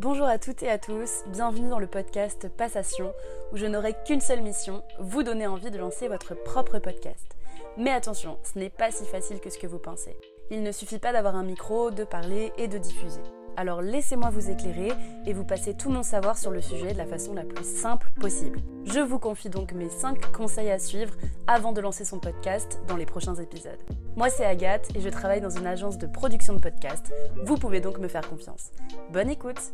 [0.00, 3.12] Bonjour à toutes et à tous, bienvenue dans le podcast Passation
[3.52, 7.36] où je n'aurai qu'une seule mission, vous donner envie de lancer votre propre podcast.
[7.76, 10.16] Mais attention, ce n'est pas si facile que ce que vous pensez.
[10.50, 13.22] Il ne suffit pas d'avoir un micro, de parler et de diffuser.
[13.56, 14.92] Alors laissez-moi vous éclairer
[15.26, 18.10] et vous passer tout mon savoir sur le sujet de la façon la plus simple
[18.20, 18.60] possible.
[18.84, 21.14] Je vous confie donc mes 5 conseils à suivre
[21.46, 23.78] avant de lancer son podcast dans les prochains épisodes.
[24.16, 27.12] Moi c'est Agathe et je travaille dans une agence de production de podcasts.
[27.44, 28.70] Vous pouvez donc me faire confiance.
[29.12, 29.72] Bonne écoute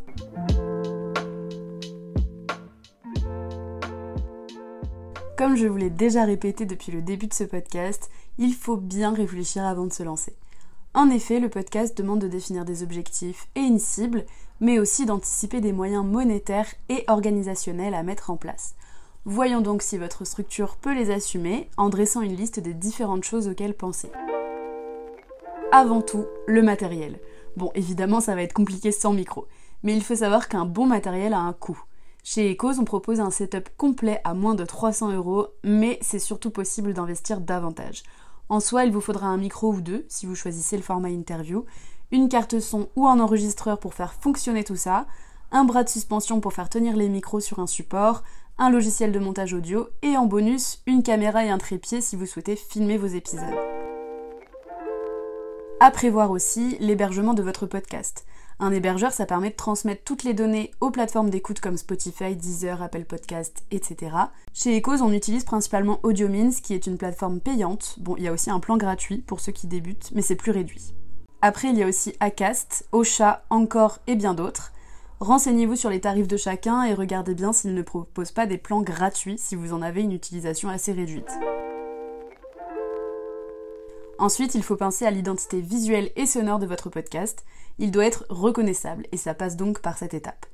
[5.37, 9.13] Comme je vous l'ai déjà répété depuis le début de ce podcast, il faut bien
[9.13, 10.35] réfléchir avant de se lancer.
[10.97, 14.25] En effet, le podcast demande de définir des objectifs et une cible,
[14.61, 18.75] mais aussi d'anticiper des moyens monétaires et organisationnels à mettre en place.
[19.27, 23.47] Voyons donc si votre structure peut les assumer en dressant une liste des différentes choses
[23.47, 24.11] auxquelles penser.
[25.71, 27.21] Avant tout, le matériel.
[27.59, 29.47] Bon, évidemment, ça va être compliqué sans micro,
[29.83, 31.79] mais il faut savoir qu'un bon matériel a un coût.
[32.25, 36.51] Chez Ecos, on propose un setup complet à moins de 300 euros, mais c'est surtout
[36.51, 38.03] possible d'investir davantage.
[38.49, 41.65] En soi, il vous faudra un micro ou deux si vous choisissez le format interview,
[42.13, 45.07] une carte son ou un enregistreur pour faire fonctionner tout ça,
[45.51, 48.23] un bras de suspension pour faire tenir les micros sur un support,
[48.59, 52.27] un logiciel de montage audio et en bonus, une caméra et un trépied si vous
[52.27, 53.43] souhaitez filmer vos épisodes.
[55.81, 58.25] À prévoir aussi l'hébergement de votre podcast.
[58.59, 62.81] Un hébergeur, ça permet de transmettre toutes les données aux plateformes d'écoute comme Spotify, Deezer,
[62.81, 64.17] Apple Podcast, etc.
[64.55, 67.97] Chez Ecos, on utilise principalement AudioMeans, qui est une plateforme payante.
[67.99, 70.53] Bon, il y a aussi un plan gratuit pour ceux qui débutent, mais c'est plus
[70.53, 70.95] réduit.
[71.43, 74.73] Après, il y a aussi Acast, Ocha, Encore et bien d'autres.
[75.21, 78.83] Renseignez-vous sur les tarifs de chacun et regardez bien s'ils ne proposent pas des plans
[78.83, 81.31] gratuits si vous en avez une utilisation assez réduite.
[84.19, 87.45] Ensuite, il faut penser à l'identité visuelle et sonore de votre podcast.
[87.79, 90.47] Il doit être reconnaissable et ça passe donc par cette étape.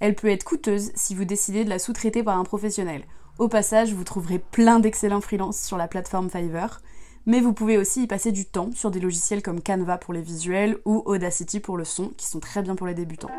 [0.00, 3.04] Elle peut être coûteuse si vous décidez de la sous-traiter par un professionnel.
[3.38, 6.82] Au passage, vous trouverez plein d'excellents freelances sur la plateforme Fiverr,
[7.24, 10.22] mais vous pouvez aussi y passer du temps sur des logiciels comme Canva pour les
[10.22, 13.30] visuels ou Audacity pour le son, qui sont très bien pour les débutants.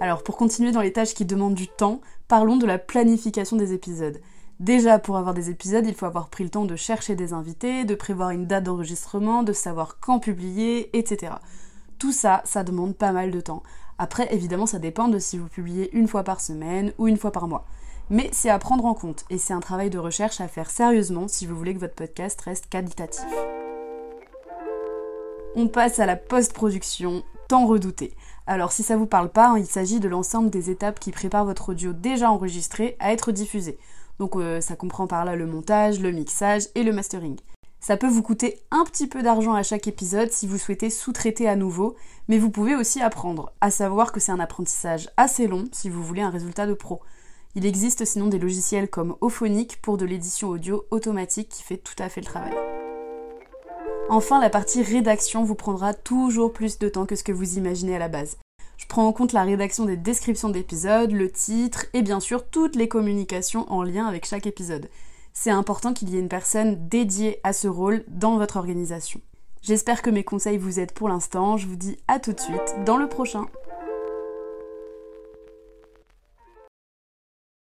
[0.00, 3.72] Alors pour continuer dans les tâches qui demandent du temps, parlons de la planification des
[3.72, 4.20] épisodes.
[4.60, 7.84] Déjà, pour avoir des épisodes, il faut avoir pris le temps de chercher des invités,
[7.84, 11.34] de prévoir une date d'enregistrement, de savoir quand publier, etc.
[11.98, 13.62] Tout ça, ça demande pas mal de temps.
[13.98, 17.30] Après, évidemment, ça dépend de si vous publiez une fois par semaine ou une fois
[17.30, 17.66] par mois.
[18.10, 21.28] Mais c'est à prendre en compte et c'est un travail de recherche à faire sérieusement
[21.28, 23.26] si vous voulez que votre podcast reste qualitatif.
[25.54, 28.16] On passe à la post-production, tant redoutée.
[28.46, 31.44] Alors si ça vous parle pas, hein, il s'agit de l'ensemble des étapes qui préparent
[31.44, 33.78] votre audio déjà enregistré à être diffusé.
[34.18, 37.36] Donc euh, ça comprend par là le montage, le mixage et le mastering.
[37.80, 41.48] Ça peut vous coûter un petit peu d'argent à chaque épisode si vous souhaitez sous-traiter
[41.48, 41.96] à nouveau,
[42.26, 46.02] mais vous pouvez aussi apprendre, à savoir que c'est un apprentissage assez long si vous
[46.02, 47.00] voulez un résultat de pro.
[47.54, 51.94] Il existe sinon des logiciels comme Ophonic pour de l'édition audio automatique qui fait tout
[51.98, 52.54] à fait le travail.
[54.10, 57.94] Enfin, la partie rédaction vous prendra toujours plus de temps que ce que vous imaginez
[57.94, 58.36] à la base.
[58.78, 62.76] Je prends en compte la rédaction des descriptions d'épisodes, le titre et bien sûr toutes
[62.76, 64.88] les communications en lien avec chaque épisode.
[65.34, 69.20] C'est important qu'il y ait une personne dédiée à ce rôle dans votre organisation.
[69.62, 71.56] J'espère que mes conseils vous aident pour l'instant.
[71.56, 73.46] Je vous dis à tout de suite dans le prochain.